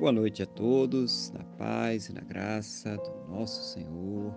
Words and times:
Boa 0.00 0.12
noite 0.12 0.42
a 0.42 0.46
todos, 0.46 1.30
na 1.32 1.44
paz 1.58 2.08
e 2.08 2.14
na 2.14 2.22
graça 2.22 2.96
do 2.96 3.30
nosso 3.30 3.62
Senhor 3.62 4.34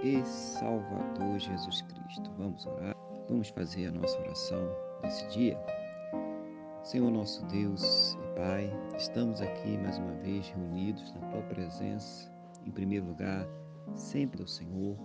e 0.00 0.24
Salvador 0.24 1.40
Jesus 1.40 1.82
Cristo. 1.82 2.30
Vamos 2.38 2.64
orar, 2.64 2.94
vamos 3.28 3.48
fazer 3.48 3.88
a 3.88 3.90
nossa 3.90 4.16
oração 4.20 4.64
nesse 5.02 5.26
dia. 5.30 5.58
Senhor 6.84 7.10
nosso 7.10 7.44
Deus 7.46 8.14
e 8.14 8.36
Pai, 8.36 8.72
estamos 8.96 9.40
aqui 9.40 9.76
mais 9.78 9.98
uma 9.98 10.14
vez 10.22 10.48
reunidos 10.50 11.12
na 11.14 11.30
Tua 11.30 11.42
presença, 11.42 12.32
em 12.64 12.70
primeiro 12.70 13.06
lugar, 13.06 13.44
sempre 13.96 14.40
do 14.40 14.48
Senhor, 14.48 14.96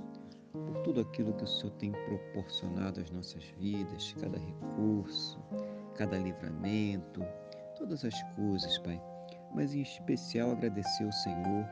por 0.51 0.77
tudo 0.83 1.01
aquilo 1.01 1.33
que 1.33 1.43
o 1.43 1.47
Senhor 1.47 1.71
tem 1.71 1.91
proporcionado 1.91 3.01
às 3.01 3.09
nossas 3.09 3.43
vidas, 3.59 4.13
cada 4.21 4.37
recurso, 4.37 5.39
cada 5.95 6.19
livramento, 6.19 7.25
todas 7.75 8.05
as 8.05 8.21
coisas, 8.35 8.77
Pai 8.77 9.01
mas 9.53 9.73
em 9.73 9.81
especial 9.81 10.51
agradecer 10.51 11.03
ao 11.03 11.11
Senhor 11.11 11.65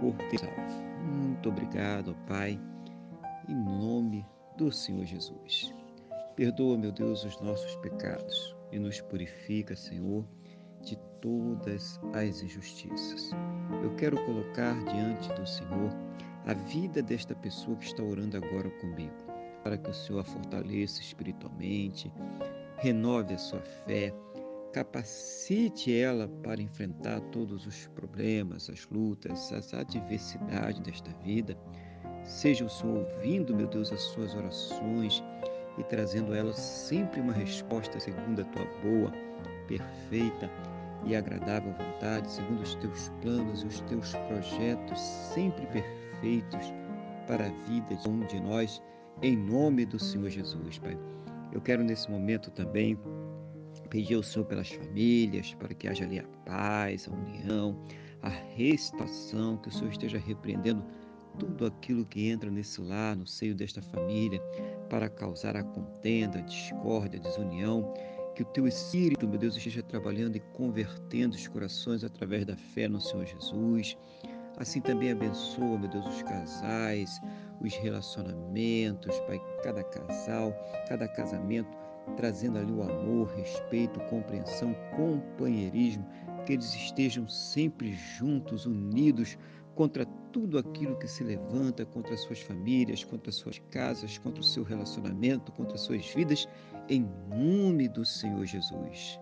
por 0.00 0.14
ter 0.28 0.38
salvo. 0.38 0.84
Muito 1.04 1.48
obrigado, 1.48 2.16
Pai, 2.26 2.58
em 3.48 3.54
nome 3.54 4.26
do 4.56 4.70
Senhor 4.72 5.04
Jesus. 5.04 5.74
Perdoa, 6.36 6.76
meu 6.76 6.90
Deus, 6.90 7.24
os 7.24 7.40
nossos 7.40 7.76
pecados 7.76 8.56
e 8.72 8.78
nos 8.78 9.00
purifica, 9.00 9.76
Senhor, 9.76 10.24
de 10.82 10.96
todas 11.20 12.00
as 12.12 12.42
injustiças. 12.42 13.30
Eu 13.82 13.94
quero 13.96 14.22
colocar 14.24 14.74
diante 14.84 15.32
do 15.34 15.46
Senhor 15.46 15.90
a 16.46 16.54
vida 16.54 17.02
desta 17.02 17.34
pessoa 17.34 17.76
que 17.76 17.86
está 17.86 18.02
orando 18.02 18.36
agora 18.36 18.68
comigo, 18.80 19.14
para 19.62 19.78
que 19.78 19.88
o 19.88 19.94
Senhor 19.94 20.20
a 20.20 20.24
fortaleça 20.24 21.00
espiritualmente, 21.00 22.12
renove 22.76 23.34
a 23.34 23.38
sua 23.38 23.60
fé, 23.60 24.12
capacite 24.74 25.96
ela 25.96 26.26
para 26.42 26.60
enfrentar 26.60 27.20
todos 27.30 27.64
os 27.64 27.86
problemas, 27.94 28.68
as 28.68 28.88
lutas, 28.90 29.52
as 29.52 29.72
adversidades 29.72 30.80
desta 30.80 31.12
vida. 31.22 31.56
Seja 32.24 32.64
o 32.64 32.68
Senhor 32.68 33.06
ouvindo, 33.06 33.54
meu 33.54 33.68
Deus, 33.68 33.92
as 33.92 34.02
suas 34.02 34.34
orações 34.34 35.22
e 35.78 35.84
trazendo 35.84 36.34
elas 36.34 36.56
sempre 36.56 37.20
uma 37.20 37.32
resposta 37.32 38.00
segundo 38.00 38.40
a 38.40 38.44
tua 38.46 38.64
boa, 38.82 39.12
perfeita 39.68 40.50
e 41.04 41.14
agradável 41.14 41.72
vontade, 41.72 42.32
segundo 42.32 42.62
os 42.62 42.74
teus 42.74 43.10
planos 43.22 43.62
e 43.62 43.66
os 43.66 43.80
teus 43.82 44.12
projetos 44.26 44.98
sempre 45.00 45.66
perfeitos 45.66 46.74
para 47.28 47.46
a 47.46 47.70
vida 47.70 47.94
de 47.94 48.08
um 48.08 48.26
de 48.26 48.40
nós, 48.40 48.82
em 49.22 49.36
nome 49.36 49.86
do 49.86 50.00
Senhor 50.00 50.30
Jesus, 50.30 50.78
Pai. 50.78 50.98
Eu 51.52 51.60
quero 51.60 51.84
nesse 51.84 52.10
momento 52.10 52.50
também 52.50 52.98
pedir 53.94 54.16
ao 54.16 54.24
Senhor 54.24 54.44
pelas 54.44 54.70
famílias, 54.70 55.54
para 55.54 55.72
que 55.72 55.86
haja 55.86 56.02
ali 56.02 56.18
a 56.18 56.24
paz, 56.44 57.08
a 57.08 57.12
união, 57.12 57.78
a 58.22 58.28
restauração, 58.28 59.56
que 59.56 59.68
o 59.68 59.72
Senhor 59.72 59.92
esteja 59.92 60.18
repreendendo 60.18 60.84
tudo 61.38 61.64
aquilo 61.64 62.04
que 62.04 62.28
entra 62.28 62.50
nesse 62.50 62.80
lar, 62.80 63.14
no 63.14 63.24
seio 63.24 63.54
desta 63.54 63.80
família, 63.80 64.40
para 64.90 65.08
causar 65.08 65.56
a 65.56 65.62
contenda, 65.62 66.40
a 66.40 66.42
discórdia, 66.42 67.20
a 67.20 67.22
desunião. 67.22 67.94
Que 68.34 68.42
o 68.42 68.46
teu 68.46 68.66
Espírito, 68.66 69.28
meu 69.28 69.38
Deus, 69.38 69.56
esteja 69.56 69.80
trabalhando 69.80 70.34
e 70.34 70.40
convertendo 70.40 71.36
os 71.36 71.46
corações 71.46 72.02
através 72.02 72.44
da 72.44 72.56
fé 72.56 72.88
no 72.88 73.00
Senhor 73.00 73.24
Jesus. 73.24 73.96
Assim 74.56 74.80
também 74.80 75.12
abençoa, 75.12 75.78
meu 75.78 75.88
Deus, 75.88 76.04
os 76.04 76.22
casais, 76.24 77.20
os 77.60 77.72
relacionamentos, 77.76 79.16
Pai, 79.20 79.40
cada 79.62 79.84
casal, 79.84 80.52
cada 80.88 81.06
casamento 81.06 81.83
trazendo 82.16 82.58
ali 82.58 82.72
o 82.72 82.82
amor, 82.82 83.28
respeito, 83.34 84.00
compreensão, 84.08 84.74
companheirismo, 84.96 86.06
que 86.44 86.52
eles 86.52 86.74
estejam 86.74 87.28
sempre 87.28 87.92
juntos, 87.92 88.66
unidos 88.66 89.38
contra 89.74 90.04
tudo 90.32 90.58
aquilo 90.58 90.96
que 90.96 91.08
se 91.08 91.24
levanta 91.24 91.84
contra 91.84 92.16
suas 92.16 92.40
famílias, 92.40 93.02
contra 93.02 93.32
suas 93.32 93.58
casas, 93.70 94.18
contra 94.18 94.40
o 94.40 94.44
seu 94.44 94.62
relacionamento, 94.62 95.52
contra 95.52 95.76
suas 95.76 96.06
vidas, 96.14 96.48
em 96.88 97.08
nome 97.28 97.88
do 97.88 98.04
Senhor 98.04 98.44
Jesus. 98.44 99.18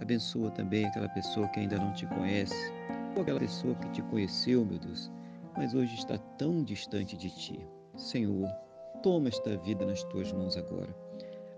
Abençoa 0.00 0.50
também 0.50 0.84
aquela 0.84 1.08
pessoa 1.10 1.46
que 1.48 1.60
ainda 1.60 1.78
não 1.78 1.92
te 1.92 2.06
conhece, 2.06 2.72
ou 3.14 3.22
aquela 3.22 3.38
pessoa 3.38 3.74
que 3.76 3.90
te 3.90 4.02
conheceu, 4.02 4.64
meu 4.64 4.78
Deus, 4.78 5.12
mas 5.56 5.74
hoje 5.74 5.94
está 5.94 6.18
tão 6.38 6.64
distante 6.64 7.16
de 7.16 7.30
ti. 7.30 7.66
Senhor, 7.96 8.48
toma 9.02 9.28
esta 9.28 9.56
vida 9.58 9.84
nas 9.84 10.02
tuas 10.04 10.32
mãos 10.32 10.56
agora 10.56 10.92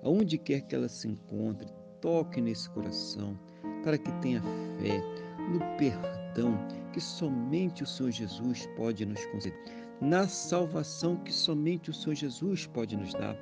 aonde 0.05 0.39
quer 0.39 0.61
que 0.61 0.75
ela 0.75 0.89
se 0.89 1.09
encontre, 1.09 1.69
toque 2.01 2.41
nesse 2.41 2.69
coração, 2.71 3.37
para 3.83 3.99
que 3.99 4.13
tenha 4.21 4.43
fé 4.79 5.03
no 5.51 5.59
perdão 5.77 6.57
que 6.93 7.01
somente 7.01 7.83
o 7.83 7.87
Senhor 7.87 8.11
Jesus 8.11 8.67
pode 8.77 9.05
nos 9.05 9.25
conceder, 9.27 9.59
na 10.01 10.29
salvação 10.29 11.17
que 11.17 11.33
somente 11.33 11.91
o 11.91 11.95
Senhor 11.95 12.15
Jesus 12.15 12.67
pode 12.67 12.97
nos 12.97 13.13
dar. 13.15 13.37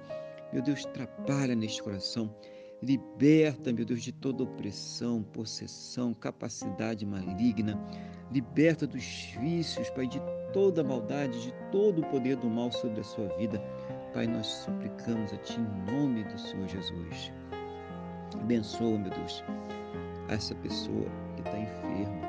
Meu 0.53 0.62
Deus, 0.62 0.84
trabalha 0.87 1.55
neste 1.55 1.83
coração, 1.83 2.34
liberta, 2.83 3.73
meu 3.73 3.84
Deus, 3.84 4.03
de 4.03 4.12
toda 4.12 4.43
opressão, 4.43 5.23
possessão, 5.23 6.12
capacidade 6.12 7.06
maligna, 7.06 7.79
liberta 8.31 8.87
dos 8.87 9.34
vícios, 9.41 9.89
Pai, 9.91 10.06
de 10.06 10.21
toda 10.53 10.84
maldade, 10.84 11.43
de 11.43 11.53
todo 11.71 12.00
o 12.00 12.06
poder 12.06 12.37
do 12.37 12.49
mal 12.49 12.71
sobre 12.73 13.00
a 13.00 13.05
sua 13.05 13.29
vida. 13.37 13.62
Pai, 14.12 14.27
nós 14.27 14.47
suplicamos 14.47 15.33
a 15.33 15.39
Ti 15.39 15.59
em 15.59 15.91
nome 15.91 16.23
do 16.25 16.39
Senhor 16.39 16.69
Jesus. 16.69 17.33
Abençoa, 18.39 18.99
meu 18.99 19.11
Deus, 19.11 19.43
essa 20.28 20.55
pessoa 20.56 21.06
que 21.34 21.41
está 21.41 21.59
enferma, 21.59 22.27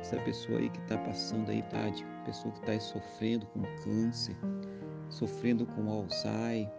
essa 0.00 0.16
pessoa 0.16 0.58
aí 0.58 0.68
que 0.68 0.80
está 0.80 0.98
passando 0.98 1.48
a 1.48 1.54
idade, 1.54 2.04
pessoa 2.24 2.52
que 2.52 2.58
está 2.58 2.80
sofrendo 2.80 3.46
com 3.46 3.62
câncer, 3.84 4.36
sofrendo 5.10 5.64
com 5.64 5.88
Alzheimer, 5.88 6.72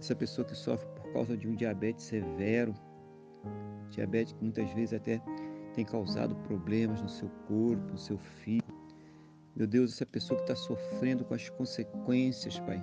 essa 0.00 0.16
pessoa 0.16 0.44
que 0.44 0.56
sofre 0.56 0.88
por 0.96 1.12
causa 1.12 1.36
de 1.36 1.46
um 1.46 1.54
diabetes 1.54 2.06
severo, 2.06 2.74
diabetes 3.90 4.32
que 4.32 4.42
muitas 4.42 4.68
vezes 4.72 4.92
até 4.92 5.22
tem 5.72 5.84
causado 5.84 6.34
problemas 6.34 7.00
no 7.00 7.08
seu 7.08 7.28
corpo, 7.46 7.92
no 7.92 7.98
seu 7.98 8.18
filho. 8.18 8.64
Meu 9.54 9.68
Deus, 9.68 9.92
essa 9.92 10.06
pessoa 10.06 10.36
que 10.38 10.50
está 10.50 10.56
sofrendo 10.56 11.24
com 11.24 11.34
as 11.34 11.48
consequências, 11.48 12.58
Pai, 12.58 12.82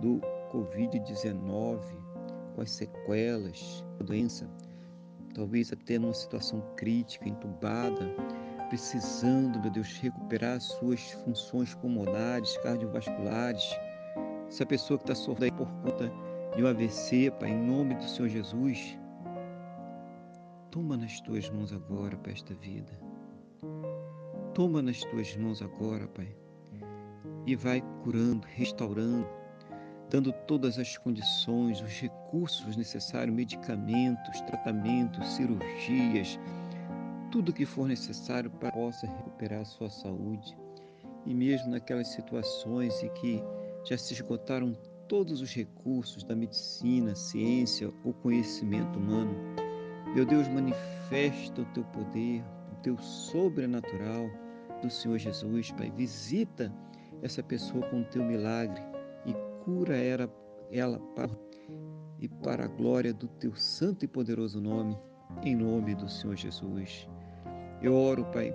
do 0.00 0.20
Covid-19, 0.52 1.80
com 2.54 2.60
as 2.60 2.70
sequelas 2.70 3.84
da 3.98 4.06
doença, 4.06 4.48
talvez 5.34 5.72
até 5.72 5.98
numa 5.98 6.14
situação 6.14 6.60
crítica, 6.76 7.28
entubada, 7.28 8.14
precisando, 8.68 9.60
meu 9.60 9.70
Deus, 9.70 9.96
recuperar 9.98 10.60
suas 10.60 11.12
funções 11.24 11.74
pulmonares, 11.74 12.56
cardiovasculares. 12.58 13.76
Essa 14.48 14.66
pessoa 14.66 14.98
que 14.98 15.04
está 15.04 15.14
sofrendo 15.14 15.56
por 15.56 15.68
conta 15.82 16.12
de 16.56 16.62
um 16.62 16.66
AVC, 16.66 17.30
Pai, 17.38 17.50
em 17.50 17.66
nome 17.66 17.94
do 17.94 18.04
Senhor 18.04 18.28
Jesus, 18.28 18.98
toma 20.70 20.96
nas 20.96 21.20
tuas 21.20 21.48
mãos 21.50 21.72
agora, 21.72 22.16
Pai, 22.16 22.32
esta 22.32 22.54
vida. 22.54 22.92
Toma 24.54 24.82
nas 24.82 25.00
tuas 25.00 25.36
mãos 25.36 25.62
agora, 25.62 26.08
Pai, 26.08 26.34
e 27.46 27.54
vai 27.54 27.82
curando, 28.02 28.46
restaurando, 28.54 29.26
dando 30.10 30.32
todas 30.46 30.78
as 30.78 30.96
condições, 30.96 31.80
os 31.80 32.00
recursos 32.00 32.76
necessários, 32.76 33.34
medicamentos, 33.34 34.40
tratamentos, 34.42 35.26
cirurgias, 35.34 36.38
tudo 37.30 37.52
que 37.52 37.66
for 37.66 37.86
necessário 37.86 38.50
para 38.50 38.70
que 38.70 38.78
possa 38.78 39.06
recuperar 39.06 39.60
a 39.60 39.64
sua 39.66 39.90
saúde. 39.90 40.56
E 41.26 41.34
mesmo 41.34 41.70
naquelas 41.70 42.08
situações 42.08 43.02
em 43.02 43.12
que 43.14 43.42
já 43.84 43.98
se 43.98 44.14
esgotaram 44.14 44.76
todos 45.06 45.42
os 45.42 45.52
recursos 45.52 46.24
da 46.24 46.34
medicina, 46.34 47.14
ciência 47.14 47.92
ou 48.02 48.14
conhecimento 48.14 48.98
humano, 48.98 49.34
meu 50.14 50.24
Deus, 50.24 50.48
manifesta 50.48 51.60
o 51.60 51.66
teu 51.66 51.84
poder, 51.84 52.42
o 52.72 52.76
teu 52.82 52.96
sobrenatural 52.98 54.30
do 54.80 54.88
Senhor 54.88 55.18
Jesus, 55.18 55.70
Pai. 55.72 55.92
Visita 55.94 56.72
essa 57.22 57.42
pessoa 57.42 57.86
com 57.90 58.00
o 58.00 58.04
teu 58.04 58.24
milagre 58.24 58.82
cura 59.68 59.98
era 59.98 60.30
ela 60.72 60.98
e 62.18 62.26
para 62.26 62.64
a 62.64 62.68
glória 62.68 63.12
do 63.12 63.28
teu 63.28 63.54
santo 63.54 64.02
e 64.02 64.08
poderoso 64.08 64.62
nome, 64.62 64.98
em 65.42 65.54
nome 65.54 65.94
do 65.94 66.08
Senhor 66.08 66.36
Jesus. 66.36 67.06
Eu 67.82 67.94
oro, 67.94 68.24
Pai, 68.32 68.50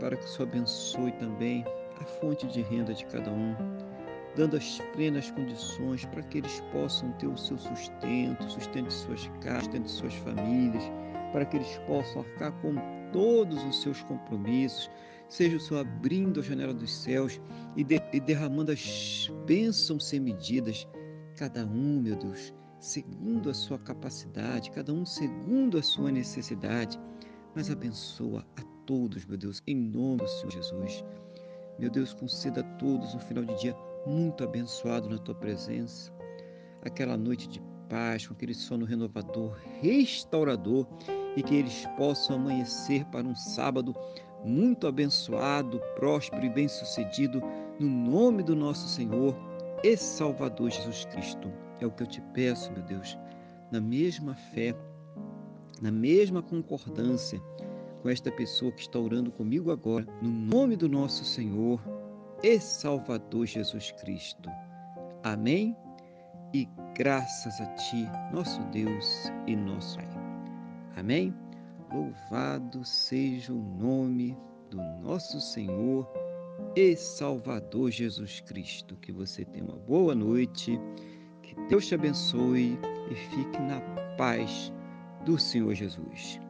para 0.00 0.16
que 0.16 0.24
o 0.24 0.28
Senhor 0.28 0.48
abençoe 0.48 1.12
também 1.12 1.64
a 2.00 2.04
fonte 2.04 2.48
de 2.48 2.62
renda 2.62 2.92
de 2.92 3.06
cada 3.06 3.30
um, 3.30 3.54
dando 4.34 4.56
as 4.56 4.80
plenas 4.92 5.30
condições 5.30 6.04
para 6.06 6.22
que 6.24 6.38
eles 6.38 6.60
possam 6.72 7.12
ter 7.12 7.28
o 7.28 7.38
seu 7.38 7.56
sustento, 7.56 8.50
sustento 8.50 8.88
de 8.88 8.94
suas 8.94 9.28
casas, 9.42 9.62
sustento 9.66 9.84
de 9.84 9.90
suas 9.90 10.14
famílias, 10.16 10.82
para 11.32 11.44
que 11.44 11.58
eles 11.58 11.78
possam 11.86 12.22
arcar 12.22 12.50
com 12.60 12.74
todos 13.12 13.62
os 13.66 13.82
seus 13.82 14.02
compromissos, 14.02 14.90
seja 15.30 15.56
o 15.56 15.60
Senhor 15.60 15.80
abrindo 15.80 16.40
a 16.40 16.42
janela 16.42 16.74
dos 16.74 16.92
céus 16.92 17.40
e, 17.76 17.84
de, 17.84 18.02
e 18.12 18.20
derramando 18.20 18.72
as 18.72 19.30
bênçãos 19.46 20.04
sem 20.04 20.20
medidas, 20.20 20.86
cada 21.36 21.64
um, 21.64 22.02
meu 22.02 22.16
Deus, 22.16 22.52
segundo 22.80 23.48
a 23.48 23.54
sua 23.54 23.78
capacidade, 23.78 24.70
cada 24.72 24.92
um 24.92 25.06
segundo 25.06 25.78
a 25.78 25.82
sua 25.82 26.10
necessidade, 26.10 27.00
mas 27.54 27.70
abençoa 27.70 28.44
a 28.56 28.62
todos, 28.84 29.24
meu 29.24 29.38
Deus, 29.38 29.62
em 29.66 29.76
nome 29.76 30.18
do 30.18 30.28
Senhor 30.28 30.50
Jesus. 30.50 31.04
Meu 31.78 31.90
Deus, 31.90 32.12
conceda 32.12 32.60
a 32.60 32.64
todos 32.76 33.14
um 33.14 33.20
final 33.20 33.44
de 33.44 33.58
dia 33.58 33.76
muito 34.06 34.42
abençoado 34.42 35.08
na 35.08 35.18
tua 35.18 35.34
presença. 35.34 36.12
Aquela 36.82 37.16
noite 37.16 37.48
de 37.48 37.62
paz, 37.88 38.26
com 38.26 38.34
aquele 38.34 38.54
sono 38.54 38.84
renovador, 38.84 39.56
restaurador 39.80 40.86
e 41.36 41.42
que 41.42 41.54
eles 41.54 41.86
possam 41.96 42.36
amanhecer 42.36 43.04
para 43.06 43.26
um 43.26 43.34
sábado 43.34 43.94
muito 44.44 44.86
abençoado, 44.86 45.80
próspero 45.96 46.44
e 46.44 46.50
bem-sucedido, 46.50 47.42
no 47.78 47.88
nome 47.88 48.42
do 48.42 48.54
nosso 48.56 48.88
Senhor 48.88 49.36
e 49.82 49.96
Salvador 49.96 50.70
Jesus 50.70 51.04
Cristo. 51.06 51.52
É 51.80 51.86
o 51.86 51.90
que 51.90 52.02
eu 52.02 52.06
te 52.06 52.20
peço, 52.34 52.72
meu 52.72 52.82
Deus, 52.82 53.18
na 53.70 53.80
mesma 53.80 54.34
fé, 54.34 54.74
na 55.80 55.90
mesma 55.90 56.42
concordância 56.42 57.40
com 58.02 58.08
esta 58.08 58.30
pessoa 58.30 58.72
que 58.72 58.80
está 58.80 58.98
orando 58.98 59.30
comigo 59.30 59.70
agora, 59.70 60.06
no 60.22 60.30
nome 60.30 60.76
do 60.76 60.88
nosso 60.88 61.24
Senhor 61.24 61.80
e 62.42 62.58
Salvador 62.58 63.46
Jesus 63.46 63.92
Cristo. 63.92 64.50
Amém? 65.22 65.76
E 66.52 66.68
graças 66.96 67.60
a 67.60 67.66
Ti, 67.74 68.08
nosso 68.32 68.60
Deus 68.72 69.30
e 69.46 69.54
nosso 69.54 69.96
Pai. 69.96 70.08
Amém? 70.96 71.34
Louvado 71.92 72.84
seja 72.84 73.52
o 73.52 73.56
nome 73.56 74.36
do 74.70 74.76
nosso 75.02 75.40
Senhor 75.40 76.08
e 76.76 76.94
Salvador 76.94 77.90
Jesus 77.90 78.40
Cristo. 78.40 78.96
Que 78.96 79.10
você 79.10 79.44
tenha 79.44 79.64
uma 79.64 79.76
boa 79.76 80.14
noite, 80.14 80.78
que 81.42 81.54
Deus 81.68 81.86
te 81.86 81.94
abençoe 81.94 82.78
e 83.10 83.14
fique 83.14 83.58
na 83.58 83.80
paz 84.16 84.72
do 85.24 85.38
Senhor 85.38 85.74
Jesus. 85.74 86.40